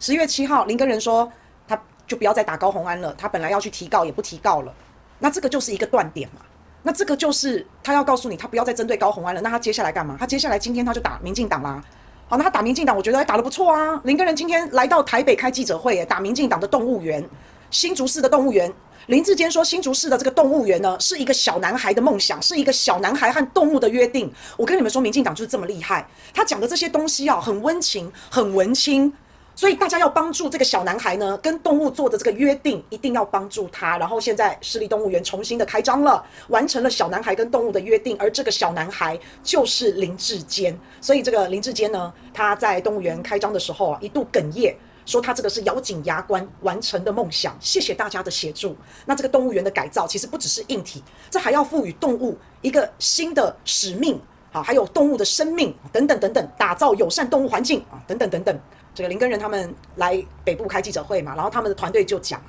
[0.00, 1.30] 十月七号，林根仁说
[1.66, 4.72] 他就不要再打高虹安了，他本来要去提告也不提告了，
[5.18, 6.40] 那这个就是一个断点嘛。
[6.84, 9.40] 那这个就是他要告诉你，他不要再针对高虹安了。
[9.40, 10.16] 那他接下来干嘛？
[10.18, 11.82] 他接下来今天他就打民进党啦。
[12.28, 14.00] 好，那他打民进党，我觉得还打得不错啊。
[14.04, 17.26] 林根仁今天来到台北开记者会，打民进党的动物园，
[17.70, 18.72] 新竹市的动物园。
[19.06, 24.32] 林志坚说，新竹市的这个动物园呢，是一个小男孩的梦想，是一个小男孩和动物的约定。
[24.56, 29.12] 我跟你们说，民进党就是这么厉害，他讲的这些东西啊，很温情，很文青。
[29.58, 33.98] 所以大家要帮助这个小男孩呢，跟动物做的这个约定，一定要帮助他。
[33.98, 40.78] 然后现在市立动物园重新的开张了，完成了小男孩跟动物的约定，而这个小男孩就是林志坚。
[41.00, 47.56] 所以这个林志坚呢，他在动物园开张的时候啊，一度哽咽，说他这个是咬紧牙关完成的梦想。
[47.58, 48.76] 谢谢大家的协助。
[49.06, 54.20] 那这个动物园的改造其实不只是硬体，这还要赋予动物一个新的使命，
[54.52, 58.56] 好，还有动物的生命等等等等，打造友善动物环境啊，等等等等。
[58.98, 62.42] 这个林根仁他们来北部开记者会嘛，然后他们的团队就讲，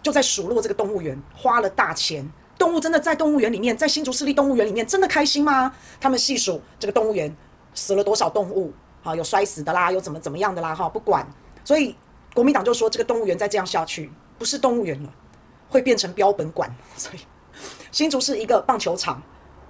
[0.00, 2.24] 就在数落这个动物园花了大钱，
[2.56, 5.74] 动物真的在动物园里面，在新竹市立动物园里面真的开心吗？
[6.00, 7.36] 他们细数这个动物园
[7.74, 8.72] 死了多少动物，
[9.02, 11.26] 好，有摔死的啦，有怎么怎么样的啦，哈，不管。
[11.64, 11.96] 所以
[12.32, 14.08] 国民党就说这个动物园再这样下去，
[14.38, 15.12] 不是动物园了，
[15.68, 16.72] 会变成标本馆。
[16.96, 17.18] 所以
[17.90, 19.20] 新竹是一个棒球场，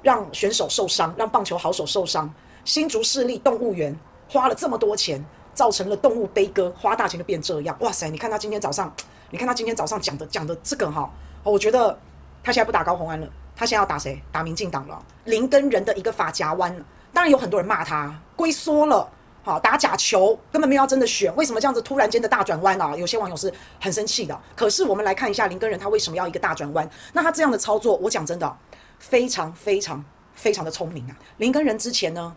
[0.03, 2.31] 让选手受伤，让棒球好手受伤。
[2.63, 5.25] 新竹市立动物园花了这么多钱。
[5.57, 7.75] 造成了动物悲歌，花大钱就变这样。
[7.81, 8.11] 哇塞！
[8.11, 8.95] 你看他今天早上，
[9.31, 11.11] 你看他今天早上讲的讲的这个哈，
[11.43, 11.99] 我觉得
[12.45, 13.27] 他现在不打高虹安了，
[13.57, 14.23] 他现在要打谁？
[14.31, 15.03] 打民进党了。
[15.25, 16.77] 林耕仁的一个发夹弯，
[17.11, 19.11] 当然有很多人骂他龟缩了，
[19.43, 22.95] 好打假球，根本没有要真的选，为什么这样子突然间的大转弯啊？
[22.95, 24.39] 有些网友是很生气的。
[24.55, 26.87] 可是我们来看一下林耕仁他为什么要一个大转弯？
[27.15, 28.57] 那他这样的操作，我讲真的，
[28.99, 30.05] 非常非常
[30.35, 31.17] 非常的聪明啊。
[31.39, 32.37] 林耕仁之前呢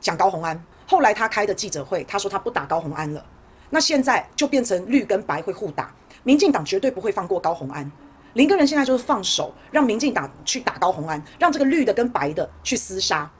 [0.00, 0.60] 讲高虹安。
[0.86, 3.24] 后来他开的记者会，他说他不打高虹安了，
[3.70, 5.92] 那现在就变成绿跟白会互打，
[6.22, 7.90] 民进党绝对不会放过高虹安。
[8.34, 13.30] 林根仁现在就是放手，让民进党去打高虹安，让这个绿的跟白的去厮杀。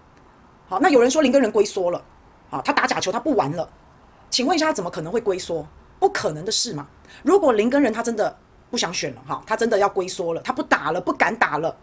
[0.68, 2.02] 好，那有人说林根仁龟缩了，
[2.50, 3.68] 好，他打假球他不玩了，
[4.30, 5.66] 请问一下他怎么可能会龟缩？
[5.98, 6.86] 不可能的事嘛。
[7.22, 8.36] 如果林根仁他真的
[8.70, 11.76] 不想选了哈，他真的要龟缩了，他不打了，不敢打了，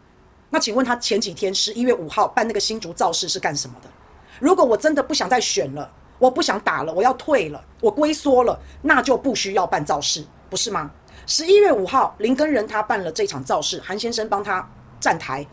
[0.49, 3.89] 那请问他前几天十一月五号办那个新竹造势是干什么的？
[4.39, 5.89] 如果我真的不想再选了，
[6.19, 10.91] 我不想打了，我要退了，我龟缩了，那就不需要办造势，不是吗？
[11.25, 14.67] 十一月五号，林根仁他办了这场造势，韩先生帮他
[14.99, 15.45] 站台，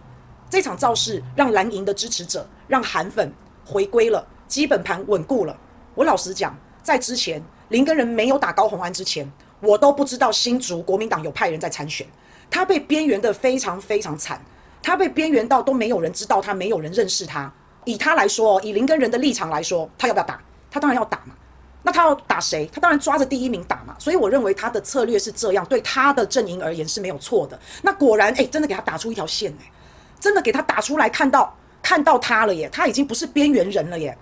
[0.49, 3.33] 这场造势让蓝营的支持者，让韩粉
[3.65, 5.57] 回归了，基本盘稳固了。
[5.95, 9.31] 我老实讲，在之前林根仁没有打高虹安之前，
[9.61, 12.07] 我都不知道新竹国民党有派人在参选，
[12.51, 14.41] 他被边缘得非常非常惨，
[14.83, 17.53] 他被边缘到都没有人知道他，没有人认识他。
[17.85, 20.41] 以他来说，以林根人的立场来说，他要不要打？
[20.71, 21.35] 他当然要打嘛。
[21.83, 22.69] 那他要打谁？
[22.73, 23.97] 他当然抓着第一名打嘛。
[23.99, 27.59] 所以我认为他的策略是这样，对他的阵营而言是没有错的。
[27.83, 29.73] 那果然，哎，真的给他打出一条线哎，
[30.21, 34.17] 真的给他打出来，看到看到他了耶，他已经不是边缘人了耶。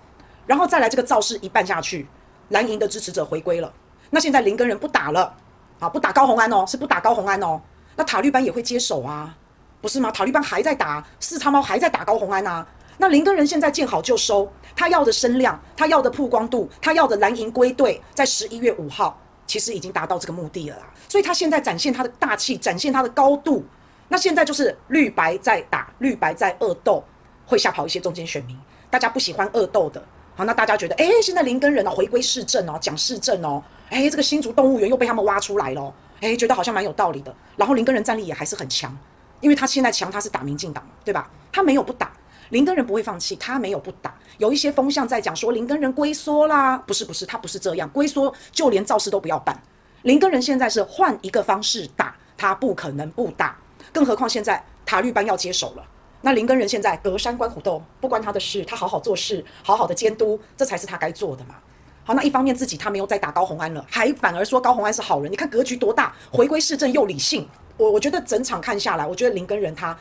[0.47, 2.07] 然后再来这个造势一办下去，
[2.47, 3.71] 蓝营的支持者回归了。
[4.09, 5.35] 那现在林根人不打了
[5.79, 7.61] 啊，不打高虹安哦，是不打高虹安哦。
[7.97, 9.35] 那塔绿班也会接手啊，
[9.81, 10.09] 不是吗？
[10.11, 12.65] 塔绿班还在打，四叉猫还在打高虹安啊。
[13.01, 19.17] 那林根人现在见好就收，他要的声量，他要的曝光度，他要的蓝营归队，在十一月五号
[19.47, 20.83] 其实已经达到这个目的了啦。
[21.07, 23.63] 所以他现在展现他的大气，展现他的高度。
[24.09, 27.01] 那现在就是绿白在打，绿白在恶斗，
[27.45, 28.57] 会吓跑一些中间选民。
[28.89, 30.03] 大家不喜欢恶斗的，
[30.35, 37.33] 好，那大家觉得，诶，现在林根人哦，回归市政哦，讲市政哦，诶，这个新竹动物园又被他们挖出来了，诶，觉得好像蛮有道理的。
[37.55, 38.93] 然后林根人战力也还是很强，
[39.39, 41.29] 因为他现在强，他是打民进党，对吧？
[41.51, 42.11] 他没有不打。
[42.49, 44.13] 林根仁不会放弃，他没有不打。
[44.37, 49.59] 有一些风向在讲说林根仁龟缩啦，不是不是，他不是这样，龟缩就连造势都不要办。
[50.03, 53.57] 林根仁现在是换一个方式打，他不可能不打。
[53.91, 55.83] 更何况现在塔绿班要接手了，
[56.21, 61.55] 那林根仁现在隔山观虎斗，不关他的事，他好好做事，好好的监督，这才是他该做的嘛。
[62.03, 67.47] 好，那一方面自己他没有再打高虹安了，还反而说高虹安是好人，你看格局多大，回归市政又理性。
[67.77, 69.97] 我我觉得整场看下来，我觉得林根仁他。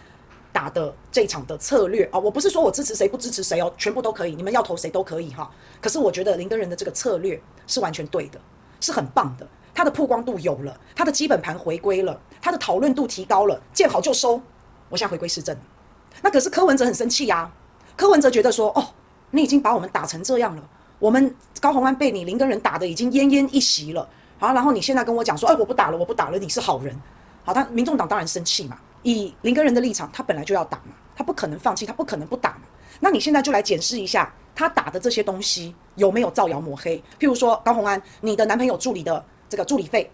[0.59, 5.49] 打的这场的策略啊，我不是说我支持谁不支持谁哦，全部都可以，你们要投谁都可以哈。
[5.81, 8.41] 可是我觉得林根仁的这个策略是完全对的，
[8.81, 9.47] 是很棒的。
[9.73, 14.43] 他的曝光度有了，他的基本盘回归了，他的讨论度提高了，见好就收。
[14.89, 15.57] 我现在回归市政，
[16.23, 17.49] 那可是柯文哲很生气呀。
[17.97, 18.85] 柯文哲觉得说，哦，
[19.31, 20.69] 你已经把我们打成这样了，
[20.99, 24.09] 我们高虹安被你林根仁打得已经奄奄一息了，
[24.41, 27.01] 好，然后你现在跟我讲说，哎，我不打了，我不打了，你是好人。
[27.45, 28.77] 好，他民众党当然生气嘛。
[29.03, 32.63] 以林根仁的立场，他本来就要打嘛，他不可能放弃，他不可能不打嘛。
[33.01, 36.97] 那你现在就来检视一下，他打的这些东西有没有造谣抹黑？
[37.19, 40.11] 譬如说高虹安，你的男朋友助理的这个助理费，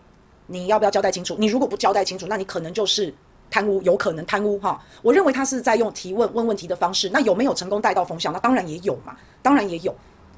[0.47, 1.35] 你要不要交代清楚？
[1.39, 3.15] 你如果不交代清楚，那你可能就是
[3.51, 4.79] 贪污，有可能贪污哈。
[5.01, 8.33] 我认为他是在用提问问问题的方式，那有没有成功带到风向？
[8.33, 9.95] 那当然也有嘛，当然也有。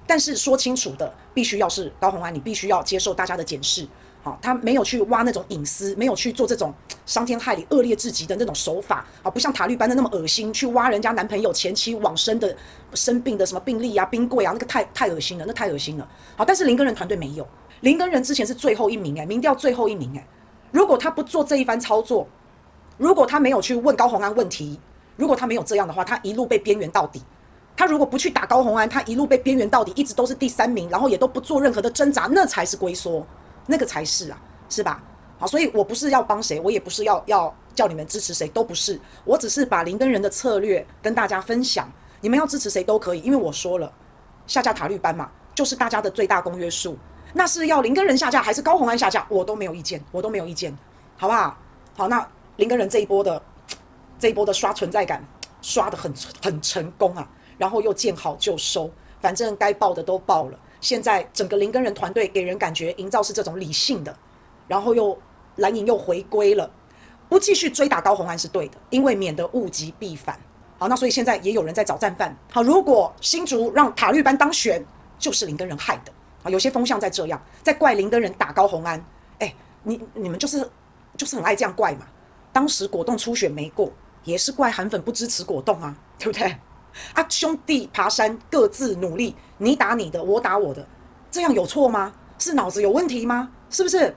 [0.07, 3.85] 但是说清楚的，必须要是高虹安，你必须要接受大家的检视。
[4.27, 6.75] 好，他没有去挖那种隐私，没有去做这种
[7.07, 9.07] 伤天害理、恶劣至极的那种手法。
[9.23, 12.57] 好，不像塔绿班的那么恶心，去挖人家男朋友前妻往生的
[12.93, 16.09] 生病的什么病历啊、冰柜啊，那个太太恶心了，那太恶心了。
[16.35, 17.47] 好，但是林根仁团队没有，
[17.83, 20.27] 林根仁之前是最后一名诶、民调最后一名诶、
[20.73, 22.27] 如果他不做这一番操作，
[22.99, 24.81] 如果他没有去问高虹安问题，
[25.15, 27.23] 如果他没有这样的话，他一路被边缘到底。
[27.77, 33.25] 他如果不去打高虹安，他一路被边缘到底，一直都是第三名，然后也都不做任何的挣扎，那才是龟缩，
[33.67, 35.03] 那个才是啊，是吧？
[35.39, 41.87] 好，所以我不是要帮谁，我也不是要要叫你们支持谁，都不是，我只是把林耕仁的策略跟大家分享，
[42.21, 43.93] 你们要支持谁都可以，因为我说了，
[44.47, 46.97] 下架塔绿班嘛，就是大家的最大公约数，
[47.35, 50.75] 那是要林耕仁下架还是高虹安下架，我都没有意见，我都没有意见，
[51.17, 51.59] 好不好？
[51.97, 52.27] 好，那
[52.57, 53.43] 林耕仁这一波的
[54.19, 55.23] 这一波的刷存在感
[55.61, 56.13] 刷得很
[56.43, 57.29] 很成功啊。
[57.59, 60.59] 然后又见好就收，反正该报的都报了。
[60.81, 64.17] 现在整个林根人团队给人感觉营造是这种理性的，
[64.69, 65.17] 然后又
[65.57, 66.71] 蓝营又回归了，
[67.29, 70.39] 不继续追打高虹安是对的，因为免得物极必反。
[70.79, 72.37] 好，那所以现在也有人在找战犯。
[72.53, 74.85] 好，如果新竹让塔绿班当选，
[75.19, 76.13] 就是林根人害的。
[76.43, 79.03] 啊，有些风向在这样，在怪林根人打高虹安。
[79.39, 80.71] 哎，你你们就是
[81.17, 82.07] 就是很爱这样怪嘛。
[82.53, 83.91] 当时果冻初选没过，
[84.25, 86.57] 也是怪韩粉不支持果冻啊，对不对？
[87.15, 90.87] 啊，兄弟爬山各自努力，你打你的，我打我的，
[91.31, 92.13] 这样有错吗？
[92.39, 93.51] 是脑子有问题吗？
[93.71, 94.15] 是不是？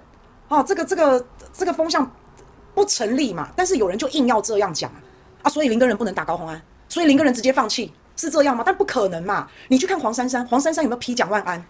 [0.48, 2.12] 哦，这个这个这个风向
[2.74, 3.50] 不成立嘛？
[3.56, 4.98] 但是有人就硬要这样讲啊，
[5.44, 8.64] 啊，所以林根人不能打高虹安，所以林根人直接放弃，是这样吗？
[8.66, 9.48] 但不可能嘛！
[9.68, 11.64] 你去看黄珊珊，黄珊珊有没有批蒋万安？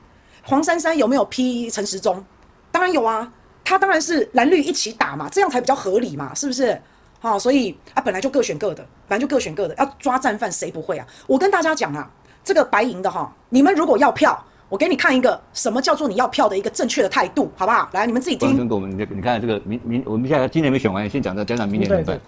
[0.43, 2.23] 黄珊珊有没有批陈时中？
[2.71, 3.31] 当然有啊，
[3.63, 6.81] 他当然是蓝绿一起打嘛，这样才比较合理嘛，是不是？
[7.21, 11.05] 好，所以啊，本来就各选各的，本来就各选各的，要抓战犯谁不会啊？
[11.27, 12.09] 我跟大家讲啊，
[12.45, 17.89] 这个白银的哈，你们如果要票，我给你看一个什么叫做你要票的一个正确的态度，好不好？
[17.91, 18.67] 来，你们自己听。
[18.69, 22.19] 我们你看这个明明，我们现在今年没选完，先讲到讲讲明年怎么办？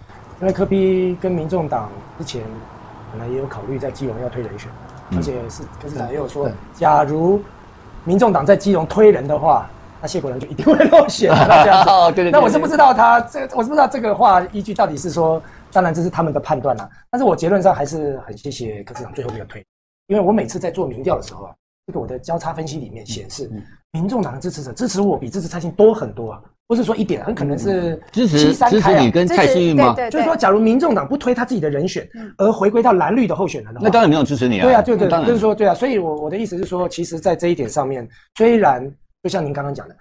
[0.42, 2.42] 因为柯比跟民众党之前
[3.12, 4.68] 本来也有考虑在基隆要推人选，
[5.08, 7.42] 嗯、而且是柯市长也有说，假如
[8.04, 9.66] 民众党在基隆推人的话。
[10.02, 11.88] 那谢国梁就一定会落选了，这样子。
[11.94, 12.32] 哦，对对，对。
[12.32, 15.40] 那我是不知道他这，我是不知道这个话依据到底是说，
[15.70, 16.90] 当然这是他们的判断啦。
[17.08, 19.64] 但是我结论上还是很谢谢柯市长最后没有推，
[20.08, 21.54] 因为我每次在做民调的时候啊，
[21.86, 23.48] 这个我的交叉分析里面显示，
[23.92, 29.94] 民众党的支持者支持我比支持蔡英多很多啊，不是说一点，很可能是支持支持你跟蔡英文吗？
[30.10, 32.04] 就是说，假如民众党不推他自己的人选，
[32.38, 34.64] 而回归到蓝绿的候选人的话，那当然没有支持你啊。
[34.64, 38.04] 对啊，对对，就是说对啊，所以我我的意思是说，其实，在这一点上面，
[38.36, 38.92] 虽然。
[39.22, 39.96] 就像您刚刚讲的，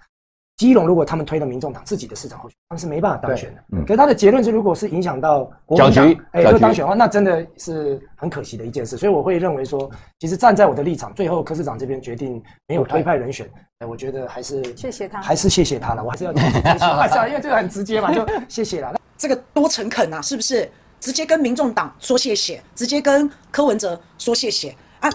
[0.57, 3.63] 基隆如果他们推了民众党自己的市长候选，他们是没办法当选的。
[3.73, 8.97] 嗯，可是他的结论是，如果是影响到国民党，哎，就当选的话，那真的是很可惜的一件事。
[8.97, 9.89] 所以我会认为说，
[10.19, 16.03] 其实站在我的立场，最后柯市长这边决定没有推派人选，哎，我觉得还是谢谢他，还是谢谢他了。
[16.03, 18.95] 我还是要讲这句话， 因为这个很直接嘛，就谢谢了。
[19.17, 20.69] 这个多诚恳啊，是不是？
[20.99, 25.09] 直接跟民众党说谢谢，直接跟柯文哲说谢谢啊。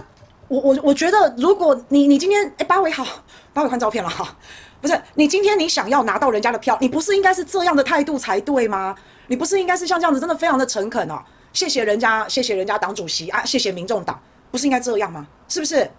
[0.49, 3.05] 我我我觉得，如果你你今天哎，八尾好，
[3.53, 4.37] 八尾换照片了哈，
[4.81, 8.95] 不是你今天你想要拿到人家的票，你不是应该是这样的态度才对吗？
[9.27, 11.21] 你不是应该是像这样子，真的非常的诚恳哦，
[11.53, 15.27] 谢谢人家，谢谢人家党主席啊，谢谢民众党，不是应该这样吗？
[15.49, 15.91] 是不是？